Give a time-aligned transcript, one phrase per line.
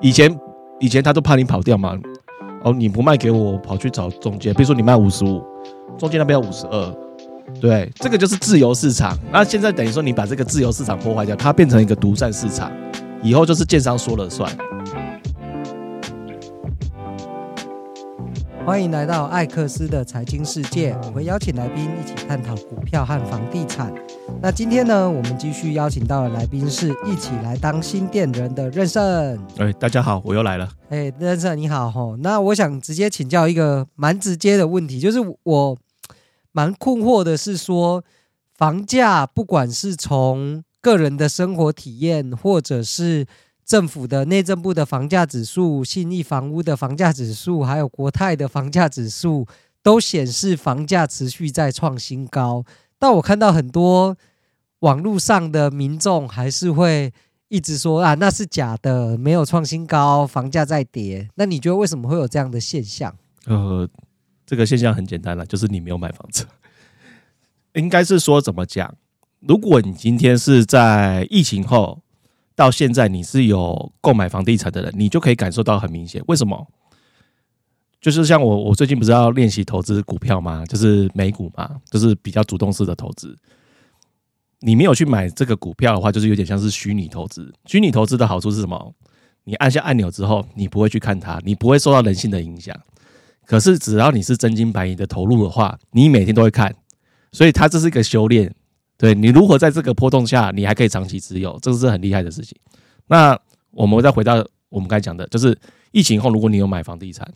[0.00, 0.38] 以前
[0.80, 1.98] 以前他都怕你跑掉嘛，
[2.62, 5.42] 哦，你不卖给我，我跑去找中介，比如说你卖五十五，
[5.98, 6.94] 中介那边要五十二，
[7.60, 9.16] 对，这个就是自由市场。
[9.32, 12.70] 那现在等于说你把这个自由市场破坏掉，它变成一个独占市场，
[13.22, 14.50] 以后就是建商说了算。
[18.66, 23.92] 欢迎来到艾克斯的财经世界，我会邀请来宾一起探讨股票和房地产。
[24.40, 29.02] 那今天呢，我们继续邀请到的来宾是一起来当新店人的任胜。
[29.58, 30.70] 哎，大家好，我又来了。
[30.88, 35.78] 哎，任胜你好吼，那我想直接请教一个蛮直接的问题，就是我
[36.52, 38.02] 蛮困惑的是说，
[38.56, 43.26] 房价不管是从个人的生活体验，或者是
[43.64, 49.46] 政府的内政部的房价指数、信义房屋的房价指数，还有国泰的房价指数，
[49.82, 52.64] 都显示房价持续在创新高。
[53.04, 54.16] 但我看到很多
[54.78, 57.12] 网络上的民众还是会
[57.48, 61.28] 一直说啊，那是假的，没有创新高，房价在跌。
[61.34, 63.14] 那你觉得为什么会有这样的现象？
[63.44, 63.86] 呃，
[64.46, 66.46] 这个现象很简单了，就是你没有买房子。
[67.76, 68.94] 应该是说怎么讲？
[69.40, 72.00] 如果你今天是在疫情后。
[72.56, 76.22] 到现在你是有购买房地产的人，你就可以感受到很明显。
[76.28, 76.68] 为什么？
[78.04, 80.62] 就是像我，我最近不是要练习投资股票吗？
[80.66, 83.34] 就是美股嘛，就是比较主动式的投资。
[84.60, 87.50] 你没有去买这个股票的话，就是有点像是虚拟投资。
[87.64, 88.94] 虚拟投资的好处是什么？
[89.44, 92.78] 你按下按钮之后，你不会去看它，你不会受到人性的影响。
[93.46, 96.74] 可是只要你是真金白银的投入的话，你每天都会看，
[97.32, 98.54] 所以它这是一个修炼。
[98.98, 102.54] 对，你如何在这个波动下，你还可以长期持有，这是很厉害的事情。
[103.06, 103.38] 那
[103.70, 105.58] 我们再回到我们刚才讲的，就是
[105.90, 107.26] 疫情后，如果你有买房地产，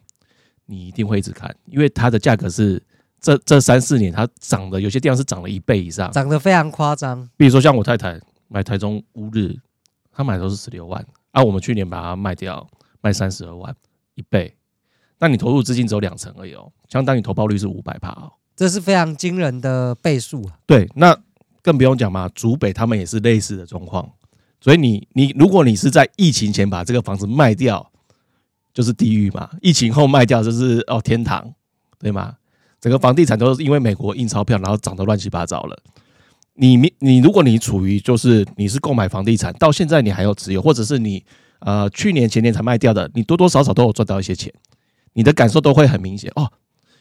[0.68, 2.80] 你一定会一直看，因为它的价格是
[3.20, 7.28] 这这三四年它涨的，有些地方是涨了一倍以上，涨得非常夸张。
[7.36, 9.56] 比如说像我太太买台中乌日，
[10.12, 12.64] 她买的都是十六万，啊，我们去年把它卖掉，
[13.00, 13.74] 卖三十二万，
[14.14, 14.54] 一倍。
[15.18, 20.48] 那你投入资金只有两成而已哦，相当于投报率是五百趴哦，这是非常惊人的倍数。
[20.66, 21.18] 对，那。
[21.60, 24.10] 更不用讲嘛，竹北他们也是类似的状况，
[24.58, 27.92] 所以你你如果你是在疫情前把这个房子卖掉，
[28.78, 31.52] 就是地狱嘛；疫情后卖掉就是哦天堂，
[31.98, 32.36] 对吗？
[32.80, 35.76] 整个房地产都是因为美国印钞票，然后涨得乱七八糟了。
[36.54, 41.24] 你你如果你处于就是你是购买房地产到现在你还有持有，或者是你
[41.58, 44.54] 呃去年前年才卖掉的，你多多少少都有赚到一些钱，
[45.14, 46.52] 你的感受都会很明显哦。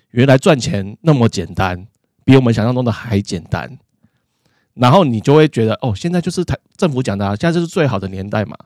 [0.09, 1.85] 原来赚钱那么简单，
[2.25, 3.77] 比我们想象中的还简单。
[4.73, 8.57] 然后你就会觉得哦，现在就是台政府讲的啊，现在就是最好的年代嘛。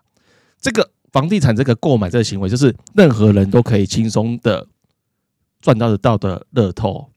[0.61, 4.67] 这个房地产这个购买这个行为，就是任何人都可以轻松的
[5.61, 7.09] 赚到得到的乐透。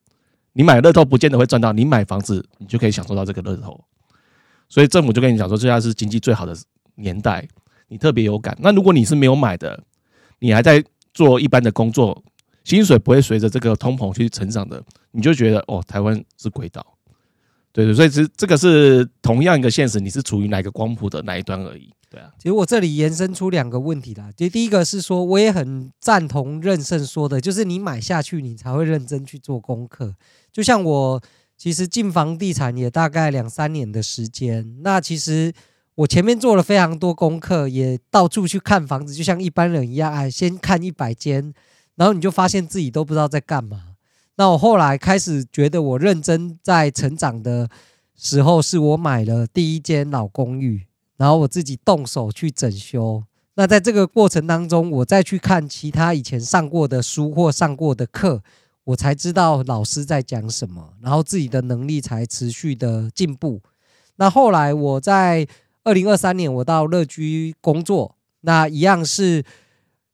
[0.53, 3.85] 你买乐透不见得会赚到，你买房子你就可以享受到这个乐透。
[4.69, 6.57] 所以政府就跟你讲说，现在是经济最好的
[6.95, 7.47] 年代，
[7.89, 8.57] 你特别有感。
[8.61, 9.83] 那如果你是没有买的，
[10.39, 12.23] 你还在做一般的工作，
[12.65, 16.85] 薪水不会随着这个通膨去成长的，你就觉得哦，台湾是鬼岛。
[17.73, 21.93] 对对，所以这这个是同样一个现实，你是处于哪个光谱的哪一端而已。
[22.15, 24.31] 对啊，其实我这里延伸出两个问题啦。
[24.37, 30.15] 就第一个是说，我也很赞同任盛说的，就是你买下去，你才会认真去做功课。
[30.53, 31.21] 就像我
[31.57, 35.53] 其实进房地产也大概两三年的时间，那其实
[35.97, 41.53] 我前面做了非常多功课，也到处去看房子，就像一般人一样，哎，先看一百间，
[41.97, 43.95] 然后你就发现自己都不知道在干嘛。
[44.37, 47.69] 那我后来开始觉得，我认真在成长的
[48.17, 50.87] 时候，是我买了第一间老公寓，
[51.17, 53.23] 然后我自己动手去整修。
[53.55, 58.43] 那在这个过程当中，我再去看其他以前上过的书或上过的课，
[58.85, 63.61] 我才知道老师在讲什么，然后自己的能力才持续的进步。
[64.17, 65.47] 那后来我在
[65.85, 69.45] 二零二三年，我到乐居工作，那一样是。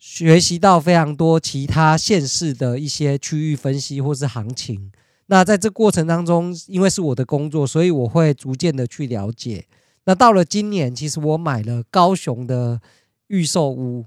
[0.03, 4.91] 学习到非常多其他县市的一些区域分析或是行情。
[5.27, 9.67] 那在这过程当中，因为是我的工作，所以我会逐渐的去了解。
[10.05, 12.81] 那到了今年，其实我买了高雄的
[13.29, 14.05] 预售屋，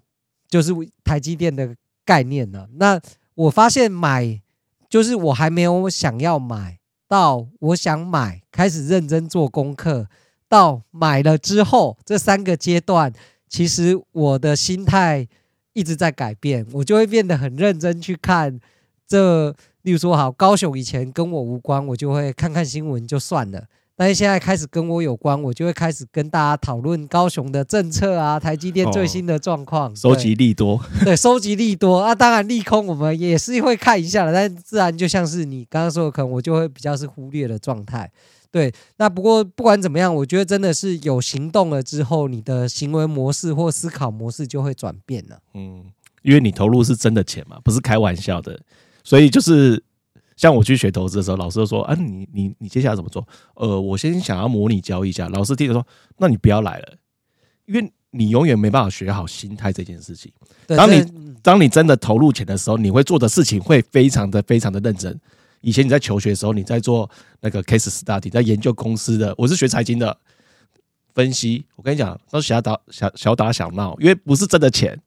[0.47, 0.71] 就是
[1.03, 1.75] 台积电的
[2.05, 2.67] 概念了。
[2.75, 2.99] 那
[3.35, 4.41] 我发现买，
[4.89, 10.07] 就是我还没有想要买到，我想买，开始认真做功课，
[10.47, 13.13] 到买了之后，这三个阶段，
[13.47, 15.27] 其实我的心态。
[15.75, 18.59] 一直在改变，我就会变得很认真去看
[19.07, 19.49] 这。
[19.81, 23.65] 例如说，好，高雄以前跟我无关，我就会看看新闻就算了。
[23.95, 30.83] 但是现在开始跟我有关，我就会开始跟大家讨论高雄的政策啊，台积电最新的状况，收集利多。
[31.03, 38.11] 对，收集利多啊，当然利空我们也是会看一下的，但自然就像是你刚刚说的，可能我就会比较是忽略的状态。
[38.49, 45.39] 对，那不过不管怎么样，我觉得真的是有行动了之后，你的行为模式或思考模式就会转变了。
[45.55, 45.85] 嗯，
[46.21, 48.59] 因为你投入是真的钱嘛，不是开玩笑的，
[49.03, 49.83] 所以就是
[50.35, 53.27] 像我去学投资的时候，老师就说啊，你你你接下来怎么做？
[53.55, 55.29] 呃，我先想要模拟交易一下。
[55.29, 55.85] 老师听着说，
[56.17, 56.93] 那你不要来了，
[57.65, 60.31] 因为你永远没办法学好心态这件事情。
[60.67, 61.05] 当你
[61.41, 65.19] 当你真的投入钱的时候，你会做的事情会非常的非常的认真。
[65.61, 67.09] 以前你在求学的时候，你在做
[67.41, 69.33] 那个 case study，在研究公司的。
[69.37, 70.17] 我是学财经的
[71.13, 74.99] 分析，我跟你讲，都是小打小小打小闹，因为不是真的钱。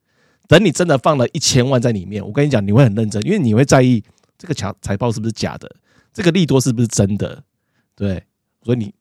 [0.48, 4.02] 等你真的放了一千万在里面，我跟你讲，你会很认真，因为你会在意
[4.38, 5.76] 这个财财报是不是假的，
[6.12, 7.44] 这个利多是不是真的，
[7.94, 8.24] 对，
[8.62, 8.94] 所以你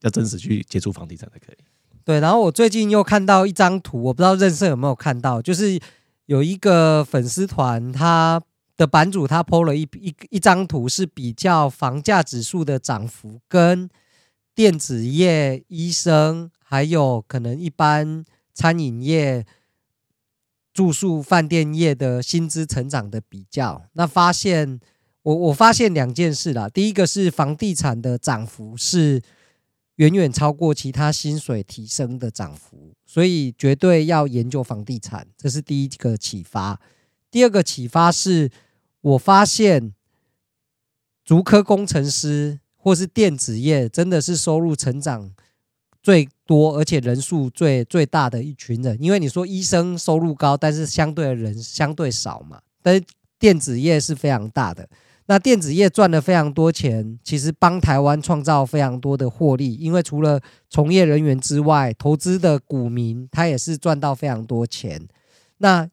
[0.00, 1.56] 要真实去接触房地产才可以。
[2.04, 5.80] 对，然后我最近又看到一张图，我不知道认识有没有看到，就是
[6.26, 8.42] 有一个粉丝团，他。
[8.78, 13.90] 的版主他 PO 了一一一张图，是比较房价指数的涨幅跟
[14.54, 18.24] 电子业、医生，还有可能一般
[18.54, 19.44] 餐饮业、
[20.78, 23.82] 住宿饭店业的薪资成长的比较。
[23.94, 24.78] 那发现
[25.22, 29.20] 我我发现两件事啦，第一个是房地产的涨幅是
[29.96, 36.80] 远远超过其他薪水提升的涨幅，所以绝对要研究房地产，这是第一个启发。
[37.28, 38.48] 第二个启发是。
[39.00, 39.94] 我发现，
[41.24, 45.32] 竹科工程师或是电子业，真的是收入成长
[46.08, 48.96] 最多，而且人数最最大的一群人。
[48.98, 52.58] 因为你说医生收入高，但是相对的人相对少嘛。
[52.80, 53.04] 但是
[53.38, 54.88] 电子业是非常大的，
[55.26, 59.74] 那电子业赚了非常多钱，其实帮台湾创造非常多的获利。
[59.74, 60.40] 因为除了
[60.70, 65.06] 从业人员之外，投资的股民他也是赚到非常多钱。
[65.58, 65.86] 那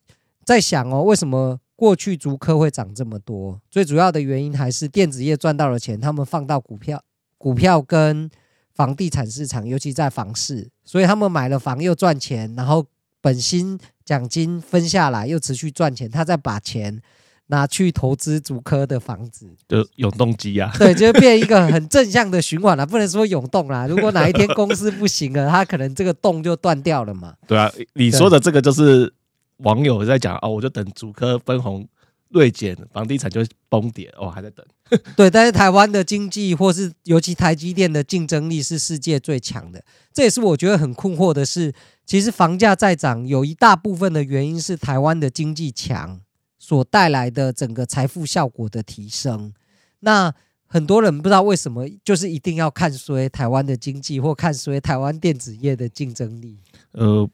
[0.45, 1.59] 在想哦，为什么？
[1.75, 7.03] 过去竹科会涨这么多，最主要的原因还是电子业赚到了钱，他们放到股票、
[7.37, 8.29] 股票跟
[8.75, 12.85] 房地产市场，尤其在房市，所以他们买了房又赚钱，然后
[13.21, 17.01] 本薪奖金分下来又持续赚钱，他再把钱
[17.47, 23.87] 拿去投资竹科的房子，就永动机啊，对，就变一个很正向的循环了， 不能说永动啦。
[23.87, 27.33] 如果哪一天公司不行了，他可能这个洞就断掉了嘛。
[27.47, 29.13] 对啊，你说的这个就是。
[29.59, 31.87] 网友在讲哦，我就等竹科分红
[32.29, 34.65] 锐减，房地产就崩跌哦，还在等。
[35.15, 39.83] 对，但是台湾的经济或是尤其台积电的竞争力是世界最强的，
[40.13, 41.73] 这也是我觉得很困惑的是，
[42.05, 46.21] 其实房价在涨，有一大部分的原因是台湾的经济强
[46.59, 49.53] 所带来的整个财富效果的提升。
[50.01, 50.31] 那
[50.67, 56.59] 很多人不知道为什么，就是一定要看衰台湾的经济或看衰台湾电子业的竞争力。
[56.91, 57.27] 呃。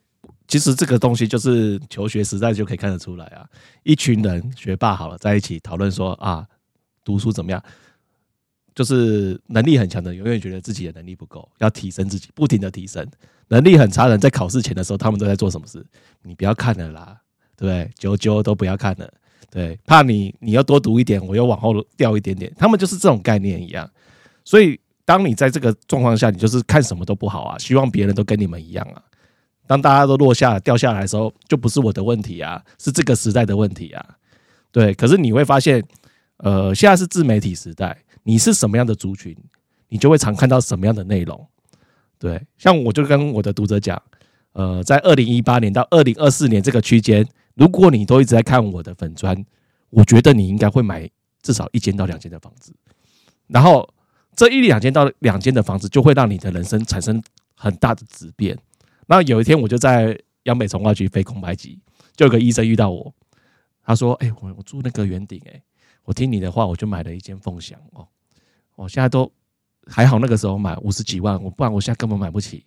[0.51, 3.47] 其实这个东西就是求学时代就可以看得出来啊，
[3.83, 6.45] 一群人学霸好了在一起讨论说啊，
[7.05, 7.63] 读书怎么样？
[8.75, 13.07] 就是能力很强的永远觉得自己的能力不够，要提升自己，不停的提升。
[13.47, 15.81] 能力很差的人在考试前的时候，他们都在做什么事？
[16.21, 17.17] 你不要看了啦，
[17.55, 17.89] 对不对？
[17.97, 19.09] 九九都不要看了，
[19.49, 22.53] 对，怕你你要多读一点，我又往后掉一点点。
[22.57, 23.89] 他们就是这种概念一样。
[24.43, 29.01] 所以当你在这个状况下，你就是看什么都不好啊，希望别人都跟你们一样啊。
[29.71, 34.05] 当大家都落下掉下来的时候，就不是我的问题啊，是这个时代的问题啊。
[34.69, 35.81] 对，可是你会发现，
[36.39, 39.33] 呃，现在是自媒体时代，你是什么样的族群，
[39.87, 41.47] 你就会常看到什么样的内容。
[42.19, 44.01] 对，像我就跟我的读者讲，
[44.51, 49.45] 呃，在二零一八年到二零二四年这个区间，如果你都一直在看我的粉砖，
[49.89, 51.09] 我觉得你应该会买
[51.41, 52.75] 至少一间到两间的房子，
[53.47, 53.87] 然后
[54.35, 57.23] 这一两间到两间的房子，就会让你的人生产生
[57.55, 58.57] 很大的质变。
[59.07, 61.79] 那有一天，我就在央美重划区飞空白机，
[62.15, 63.13] 就有个医生遇到我，
[63.83, 65.61] 他说：“哎，我我住那个圆顶，哎，
[66.03, 68.07] 我听你的话，我就买了一间凤翔哦，
[68.75, 69.29] 我现在都
[69.87, 72.65] 还好，那个时候买五十几万，我不然我现在根本买不起。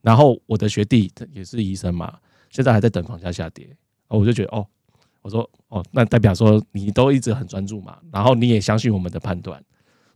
[0.00, 2.18] 然后我的学弟也是医生嘛，
[2.50, 3.68] 现在还在等房价下跌，
[4.08, 4.66] 我就觉得哦，
[5.22, 9.62] 我说哦，那代表说你都一直很专注嘛，然后你也相信我们的判断，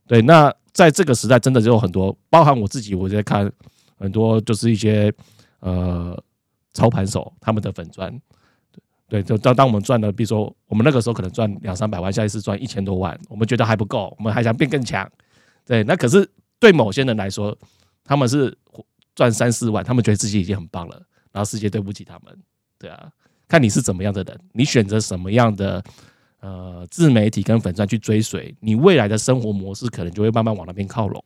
[0.07, 0.21] 对。
[0.23, 3.51] 那在这个时代，真的就有很多，包含我自己，我在看
[3.97, 5.15] 很多，就是一些。
[5.61, 6.23] 呃，
[6.73, 8.21] 操盘手他们的粉专，
[9.09, 15.11] 对，就当当我们赚了，比如说我们那个时候可能赚两三百万，下一次赚一千多万，我们觉得还不够，我们还想变更强，
[15.67, 16.29] 对，那可是
[16.61, 17.57] 对某些人来说，
[18.05, 18.57] 他们是
[19.15, 22.39] 赚三四万，他们觉得自己已经很棒了，然后世界对不起他们，
[22.79, 23.11] 对啊，
[23.49, 25.83] 看你是怎么样的人，你选择什么样的
[26.41, 31.25] 呃自媒体跟粉钻去追随，你未来的生活模式可能就会慢慢往那边靠拢。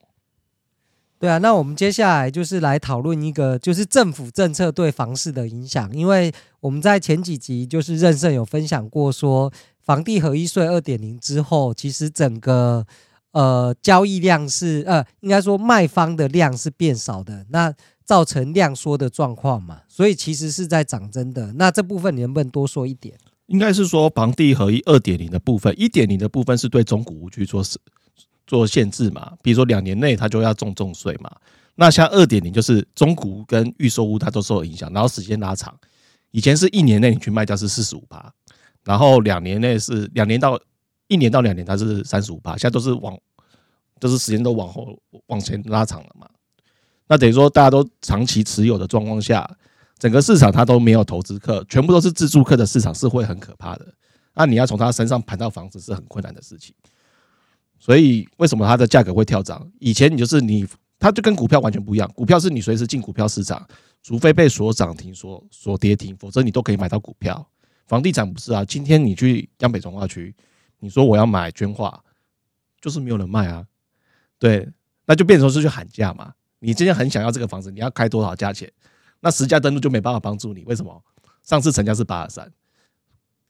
[1.22, 5.88] 对啊，那我们接下来就是来讨论一个，就是政府政策对房市的影响。
[5.96, 9.52] 因为我们在前几集就是任胜有分享过，说
[9.84, 12.84] 房地合一税二点零之后，其实整个
[13.30, 17.72] 呃交易量是呃应该说卖方的量是变少的，那
[18.04, 21.52] 造成量缩的状况嘛，所以其实是在涨增的。
[21.52, 23.16] 那这部分你能不能多说一点？
[23.46, 27.62] 应该是说房地合一二点零的部分，一点零的部分是对中古屋去做
[28.46, 31.30] 做限制嘛，比如说两年内它就要重重税嘛。
[31.74, 35.74] 那像二点零就是中古跟预售屋它都受影响，然后时间拉长，
[36.30, 38.32] 以前是一年内你去卖掉是四十五趴，
[38.84, 40.60] 然后两年内是两年到
[41.08, 43.18] 一年到两年它是三十五趴，现在都是往
[43.98, 46.28] 都、就是时间都往后往前拉长了嘛。
[47.08, 49.48] 那等于说大家都长期持有的状况下，
[49.98, 53.86] 整个市场它都没有投资客，全部都是自住客的市场是会很可怕的。
[54.34, 56.74] 那你要从他身上盘到房子是很困难的事情。
[57.82, 59.68] 所以为什么它的价格会跳涨？
[59.80, 60.64] 以前你就是你。
[61.02, 63.66] 它就跟股票完全不一样，股票是你随时进股票市场，
[64.04, 67.44] 除非被锁涨停、锁锁跌停，否则你都可以买到股票。
[67.88, 70.32] 房地产不是啊，今天你去江北从化区，
[70.78, 72.00] 你说我要买绢化，
[72.80, 73.66] 就是没有人卖啊。
[74.38, 74.68] 对，
[75.04, 76.32] 那就变成是去喊价嘛。
[76.60, 78.70] 你今天很想要这个房子，你要开多少价钱？
[79.18, 80.62] 那实价登录就没办法帮助你。
[80.66, 81.02] 为什么？
[81.42, 82.44] 上次成交是八十三，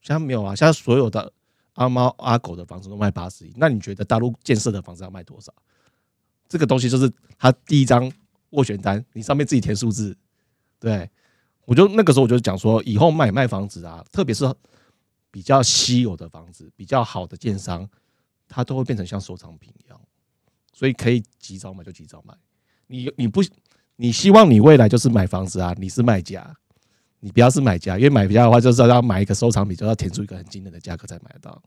[0.01, 0.57] 现在没有啊。
[0.57, 1.31] 现在所有的
[1.75, 5.53] 阿猫阿狗的房子都卖八十亿，那你觉得大陆建设的房子要卖多少？
[6.49, 8.11] 这个东西就是他第一张
[8.51, 10.17] 斡旋单，你上面自己填数字。
[10.79, 11.09] 对，
[11.65, 14.45] 我就那个时候我就讲说，以后买卖房子啊，特别是
[15.31, 17.89] 比较稀有的房子，比较好的建商，
[18.49, 19.99] 它都会变成像收藏品一样，
[20.75, 22.35] 所以可以及早买就及早买。
[22.89, 23.41] 你你不
[23.97, 26.55] 你希望你未来就是买房子啊，你是卖家，
[27.25, 31.63] 你不要是买家，因为买家的话就是要买一个收藏品，就要填出一个很惊人的价格才买得到。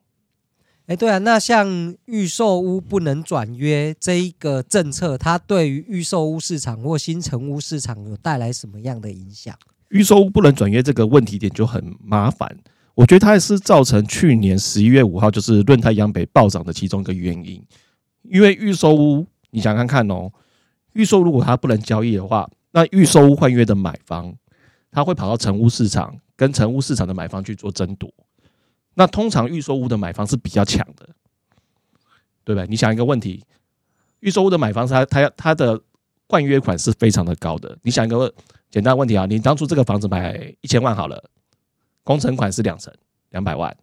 [0.88, 9.55] 哎，对啊，那像预售屋不能转约这一个政策，它对于预售屋市场或新城屋市场有带来什么样的影响？
[9.89, 12.53] 预售屋不能转约这个问题点就很麻烦，
[12.93, 17.63] 我觉得它也是造成去年十一月五号就是润泰央北暴涨的其中一个原因。
[18.24, 20.31] 因为预售屋，你想看看哦，
[20.93, 24.35] 预售如果它不能交易的话，那预售屋换约的买方，
[24.96, 28.10] 他会跑到成屋市场跟成屋市场的买方去做争夺。
[28.94, 31.06] 那通常预售屋的买方是比较强的，
[32.46, 32.66] 对不对？
[32.68, 33.44] 你想一个问题，
[34.22, 35.82] 预售屋的买方他他他的
[36.30, 37.78] 换约款是非常的高的。
[37.82, 38.34] 你想一个
[38.72, 41.22] 简单问题啊，你当初这个房子买一千万好了，
[42.06, 42.94] 工程款是两成
[43.32, 43.75] 两百万，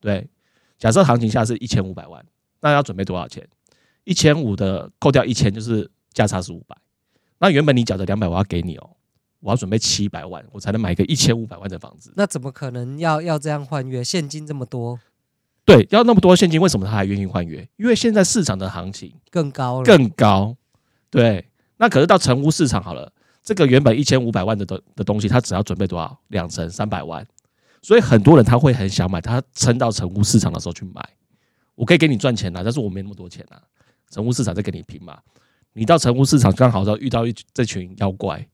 [0.00, 0.28] 对。
[0.76, 2.24] 假设行情下是一千五百万，
[2.60, 3.46] 那要准备多少钱？
[4.02, 6.76] 一千五的扣掉一千，就是价差是五百。
[7.38, 8.90] 那原本你缴的两百，我要给你哦。
[9.40, 12.12] 我要准备七百万，我才能买一个一千五百万的房子。
[12.16, 14.02] 那怎么可能要要这样换约？
[14.02, 14.98] 现金这么多，
[15.64, 17.68] 对，要那么多现金，为什么他还愿意换约？
[17.76, 20.56] 因为现在市场的行情更高了，更高。
[21.10, 26.18] 对，那可是到成屋市场好了，这个原本一千五百万的的的东西，他只要准备多少？
[26.28, 27.26] 两成三百万。
[27.80, 31.00] 所以很多人他会很想买，他撑到成屋市场的时候去买。
[31.76, 33.62] 我可以给你赚钱啊，但是我没那么多钱啊。
[34.10, 35.16] 成屋市场再跟你拼嘛。
[35.74, 38.44] 你到成屋市场刚好要遇到一这群妖怪。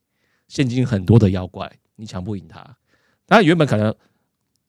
[0.55, 2.65] 现金很多的妖怪，你抢不赢他。
[3.27, 3.93] 他原本可能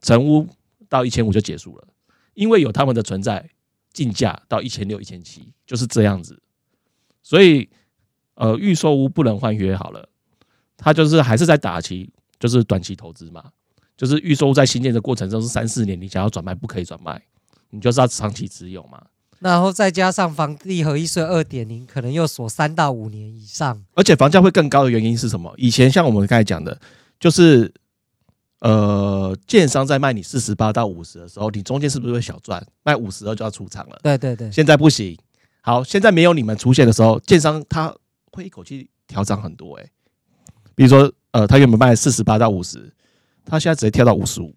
[0.02, 0.48] 成屋
[0.90, 1.88] 到一千五就结束了，
[2.34, 3.48] 因为有他们的存在，
[3.94, 6.42] 进价到一千六、一千七就是这样子。
[7.22, 7.70] 所以，
[8.34, 10.10] 呃，预售屋不能换约好了，
[10.76, 13.52] 他就是还是在打期，就是短期投资嘛。
[13.96, 17.22] 就是预售屋在新建的过程中是三四年，你想要转卖不可以转卖，
[17.70, 19.06] 你就是要长期持有嘛。
[19.40, 25.54] 然后再加上房地合一税二点零，可能又锁三到五年以上，而且房价会更高的原因是什么？
[25.58, 26.80] 以前像我们刚才讲的，
[27.20, 27.72] 就是
[28.62, 32.66] 呃，建商在卖你四十八到五十的时候，你中间是不是会小赚？
[32.84, 34.00] 卖五十二就要出场了。
[34.02, 35.18] 对对对，现在不行。
[35.62, 37.94] 好，现在没有你们出现的时候，建商他
[38.32, 39.92] 会一口气调涨很多诶、欸。
[40.74, 42.92] 比如说呃，他原本卖四十八到五十，
[43.44, 44.56] 他现在直接跳到五十五。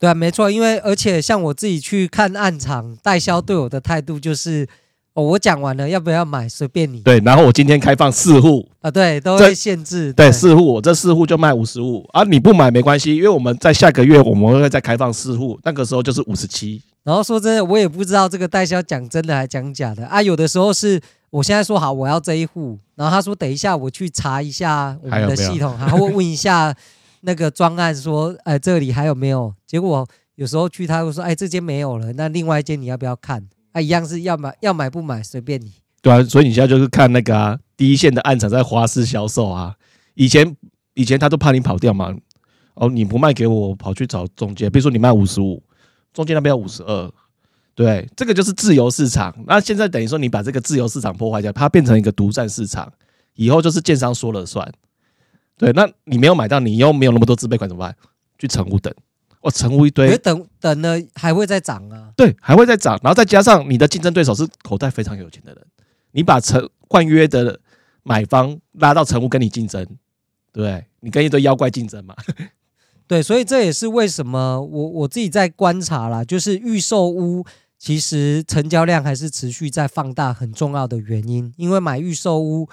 [0.00, 4.66] 对啊，没错，因为而且像我自己去看暗场，代销对我的态度就是，
[5.12, 7.00] 哦，我讲完了，要不要买随便你。
[7.00, 10.10] 对，然后我今天开放四户啊，对，都会限制。
[10.14, 16.80] 对，四户，我这四户就卖五十五啊，你不买没关系，因为我们在下个月我们会再开放四户，那个时候就是五十七。
[17.04, 26.74] 然后说真的，我也不知道这个代销讲真的还讲假的啊，有的时候是我现在说好我要这一户，然后他说等一下我去查一下我们的系统，还会问一下。
[27.20, 29.54] 那个专案说，哎，这里还有没有？
[29.66, 33.46] 结果有时候去，他会说，哎，这间没有了，那另外一间你要不要看？
[33.72, 35.72] 啊，一样是要买，要买不买随便你。
[36.02, 39.76] 对啊，所以你现在就是看那个啊，第一线的案场在花式销售啊。
[40.14, 40.56] 以前
[40.94, 42.14] 以前他都怕你跑掉嘛，
[42.74, 45.62] 哦，你不卖给我，我跑去找中介，比如说你卖五十五，
[46.12, 47.12] 中介那边要五十二，
[47.74, 49.34] 对，这个就是自由市场。
[49.46, 52.90] 那现在等于说你把这个自由市场破坏掉，它变成一个独占市场，
[53.34, 54.72] 以后就是建商说了算。
[55.60, 57.94] 对，那你没有买到，你又没有那么多自备款怎么办？
[58.38, 58.90] 去成屋等，
[59.42, 62.10] 哦，成屋一堆，等等呢还会再涨啊？
[62.16, 65.62] 对，还会再涨，然后再加上你的竞争对手是口袋非常有钱的人，
[66.12, 67.60] 你把成换约的
[68.02, 69.86] 买方拉到成屋跟你竞争，
[70.50, 72.16] 对，你跟一堆妖怪竞争嘛？
[73.06, 77.44] 对，所以这也是为什么我我自己在观察啦，就是预售屋
[77.78, 82.66] 其实成交量还是持续在放大，很重要的原因，因为买预售屋，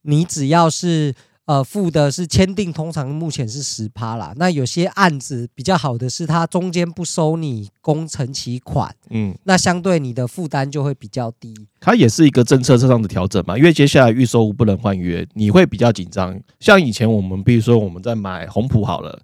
[0.00, 1.14] 你只要是。
[1.44, 4.32] 呃，付的是签订，通常目前是十趴啦。
[4.36, 11.52] 那有些案子比较好的是，它中间不收你工程期款，嗯，那相对你的负担就会比较低。
[11.80, 16.40] 它也是一个政策上的调整嘛，因为接下来预售屋不能换约，你会比较紧张。
[16.60, 19.20] 像以前我们，比如说我们在买红普好了，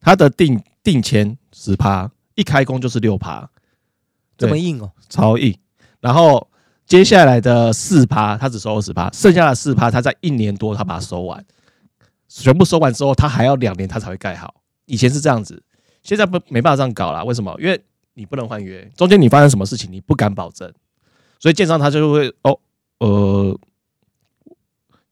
[0.00, 3.50] 它的定定签十趴，一开工就是六趴，
[4.38, 5.52] 这么硬哦，超硬。
[6.00, 6.48] 然后
[6.86, 11.44] 接下来的四趴，他只收二十趴，剩下的四趴，他在一年多，他把它收完。
[12.28, 14.54] 全部收完之后，他还要两年他才会盖好。
[14.86, 15.62] 以前是这样子，
[16.02, 17.24] 现在不没办法这样搞了。
[17.24, 17.54] 为什么？
[17.58, 17.80] 因为
[18.14, 20.72] 你不能换约，中间你发生什么事情你不敢保证，
[21.38, 22.58] 所以建商他就会哦
[22.98, 23.58] 呃，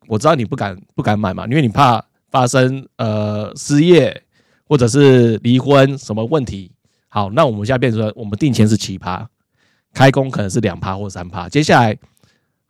[0.06, 4.22] 我知道你不敢不敢买嘛，因为你怕发生呃失业
[4.68, 6.70] 或者是离婚什么问题。
[7.08, 9.28] 好，那我们现在变成我们定签是七趴，
[9.92, 11.48] 开工可能是两趴或三趴。
[11.48, 11.98] 接下来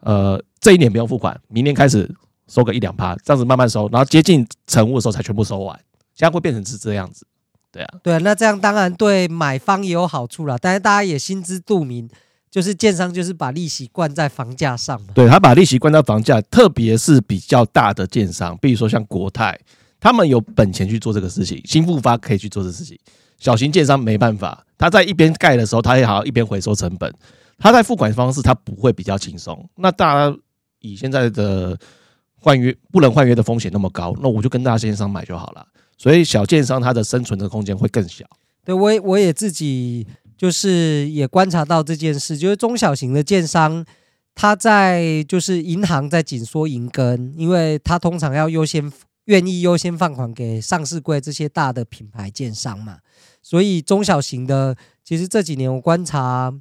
[0.00, 2.14] 呃这一年不用付款，明年开始。
[2.46, 5.78] 收个一两趴，这样子慢慢收，然后接近成屋的时候才全部收完，
[6.14, 7.26] 现在会变成是这样子，
[7.72, 12.08] 对啊，对啊，那这样当然对买方也有好处啦，但是大家也心知肚明，
[12.50, 19.58] 就是建商就是把利息灌在房价上嘛，对，他把利息灌到房价，特别是比较大的建商，比如说像国泰，
[19.98, 22.98] 他们有本钱去做这个事情，新复发可以去做这个事情，
[23.38, 27.10] 小型建商没办法，他在一边盖的时候，他也好一边回收成本，
[27.58, 30.36] 他在付款方式他不会比较轻松，那大家
[30.80, 31.78] 以现在的。
[32.44, 35.66] 换约不能换约的风险那么高，那我就跟大建商买就好了。
[35.96, 38.26] 所以小建商它的生存的空间会更小。
[38.66, 43.82] 对，我也我也自己就是也观察到这件事，就是中小型的建商，
[44.34, 48.92] 他在就是银行在紧缩银根，因为他通常要优先
[49.24, 52.98] 愿意优先放款给上市柜这些大的品牌建商嘛，
[53.40, 56.52] 所以中小型的其实这几年我观察。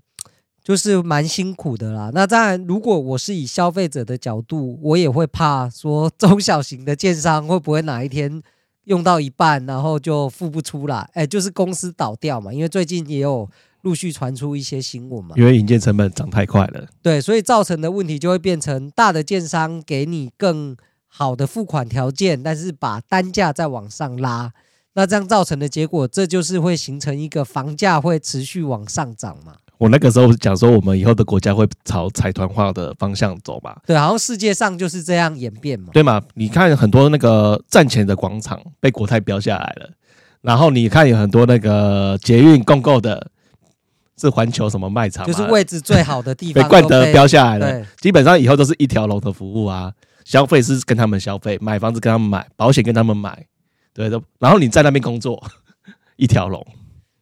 [0.63, 2.09] 就是蛮辛苦的啦。
[2.13, 8.41] 那当然，如果我是以消费者的角度，我也会怕说中小型的建商会不会哪一天
[8.85, 12.53] 用到一半，然后就付不出来，哎，就是公司倒掉嘛。
[12.53, 13.49] 因为最近也有
[13.81, 15.35] 陆续传出一些新闻嘛。
[15.35, 16.87] 因为引建成本涨太快了。
[17.01, 24.53] 对，所以造成的问题就会变成大的建商给你更好的付款条件，但是把单价再往上拉。
[24.93, 29.55] 那这样造成的结果，这就是会形成一个房价会持续往上涨嘛。
[29.79, 33.75] 我那个时候讲说，我们以后的国家会朝财团化的方向走嘛？
[33.85, 35.89] 对，好像世界上就是这样演变嘛。
[35.91, 36.21] 对嘛？
[36.35, 39.89] 你看很多那个赚钱的广场被国泰标下来了，
[40.41, 43.29] 然后你看有很多那个捷运共购的，
[44.17, 47.85] 是环球什么卖场，就是位置最好的地方被冠德标下来了。
[47.99, 49.91] 基本上以后都是一条龙的服务啊，
[50.23, 53.45] 消费是跟他们消费，买房子跟他们买，保险跟他们买，
[53.93, 54.21] 对的。
[54.39, 55.43] 然后你在那边工作，
[56.15, 56.65] 一条龙。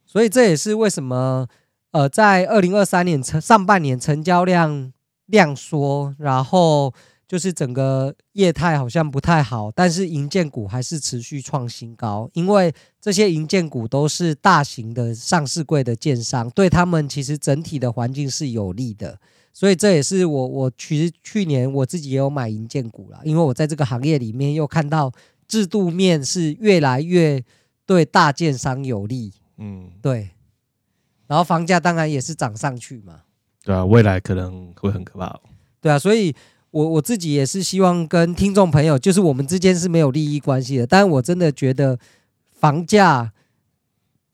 [0.05, 1.47] 所以这也是为什么。
[1.91, 4.91] 呃，在二零二三年成上半年成交量
[5.25, 6.93] 量缩，然后
[7.27, 19.19] 就是整个业态好像不太好，但是银建股还是持续创新高，因为这些银建股都是大型的上市柜的建商，对他们其实整体的环境是有利的，
[19.51, 25.11] 所以这也是我我其实去年我自己也有买银建股了，因为我在这个行业里面又看到
[25.47, 27.43] 制度面是越来越
[27.85, 30.29] 对大建商有利，嗯，对。
[31.31, 33.21] 然后房价当然也是涨上去嘛，
[33.63, 35.39] 对啊，未来可能会很可怕。
[35.79, 36.35] 对啊，所以
[36.71, 41.97] 我我自己也是希望跟听众朋友，就是我们之间是没有利益关系的，但是我真的觉得
[42.51, 43.31] 房价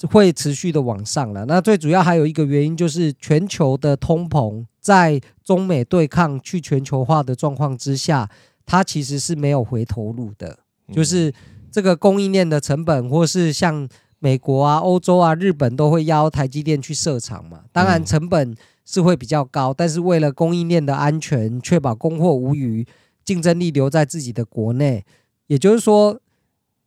[0.10, 1.45] 会持续的往上了。
[1.45, 8.27] 那最主要还有一个原因就是全球的通膨，在中美对抗去全球化的状况之下，
[8.65, 10.57] 它其实是没有回头路的，
[10.91, 11.31] 就是
[11.71, 13.88] 这个供应链的成本，或是像。
[14.19, 22.88] 美国啊、欧洲啊、日本都会邀台积电去设厂嘛，当然成本是会比较高，但是为了供应链的安全，确保供货无虞，
[23.23, 25.06] 竞争力留在自己的国内，
[25.45, 26.19] 也就是说，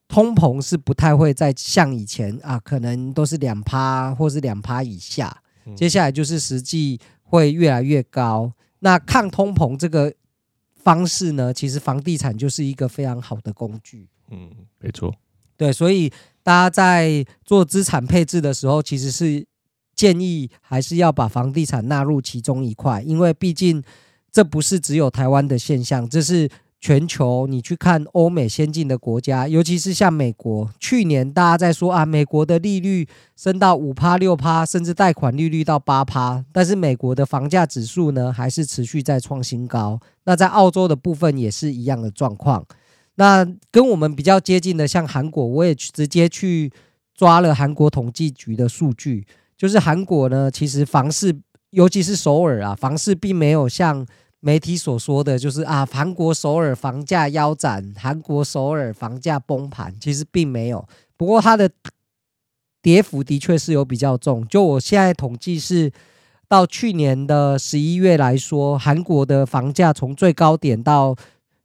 [0.08, 5.42] 通膨是不太会再像以前啊，可能都是两趴或是两趴以下，
[5.76, 8.52] 接下来就是实际会越来越高。
[8.80, 10.12] 那抗通膨这个
[10.74, 14.08] 方式呢，其实房地产就是一个非常好的工具。
[14.30, 15.14] 嗯，没错。
[15.56, 16.12] 对，所以。
[16.42, 19.46] 大家在做资产配置的时候，其实是
[19.94, 23.82] 建议还是要把房地产纳入其中一块，因为毕竟
[24.32, 26.48] 这不是只有台湾的现象，这是
[26.80, 40.00] 全球，你去看欧美先进的国家，尤其是像美国，去年大家在说啊，美国的利率升到五趴六趴，甚至贷款利率到八趴，但是美国的房价指数呢，还是持续在创新高。
[40.24, 42.64] 那在澳洲的部分也是一样的状况。
[43.20, 46.72] 那跟我们比较接近的，像韩国，我也直接去
[47.14, 49.26] 抓了韩国统计局的数据，
[49.58, 54.06] 就是韩国呢，其实房市，尤其是首尔啊，房市并没有像。
[54.42, 60.88] 媒体所说的就是啊，韩国首尔房价腰斩，韩国首尔房价崩盘，其实并没有。
[61.14, 61.70] 不过它的
[62.80, 64.48] 跌幅的确是有比较重。
[64.48, 65.92] 就我现在统计是，
[66.48, 71.14] 到去年的十一月来说，韩国的房价从最高点到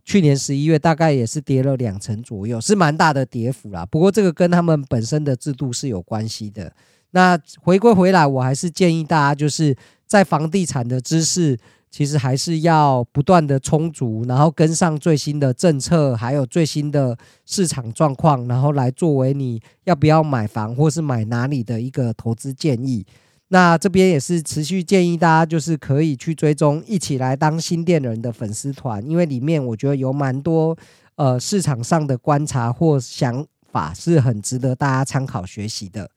[0.06, 3.86] 去年十一月，大概也是跌了两成左右，是蛮大的跌幅啦。
[3.86, 6.72] 不过这个跟他们本身的制度是有关系的。
[7.12, 9.76] 那回归回来，我还是建议大家就是
[10.08, 11.58] 在房地产的知识。
[11.92, 23.06] 其实还是要不断的充足，然后跟上最新的政策，还有最新的市场状况，然后来作为你要不要买房或是买哪里的一个投资建议。
[23.50, 30.76] 那这边也是持续建议大家，就是可以去追踪，一起来当新店人的粉丝团，因为里面我觉得有蛮多
[31.16, 36.10] 呃市场上的观察或想法是很值得大家参考学习的。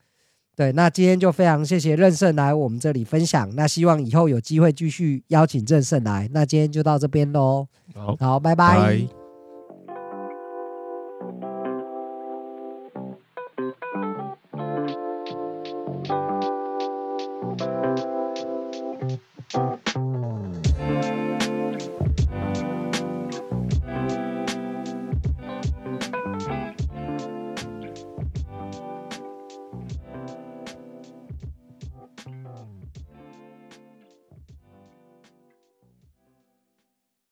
[0.56, 3.54] 对，那今天就非常谢谢任胜来我们这里分享。
[3.54, 6.28] 那希望以后有机会继续邀请任胜来。
[6.32, 7.68] 那今天就到这边喽。
[7.94, 8.76] 好，好，拜拜。
[8.76, 9.17] 拜拜。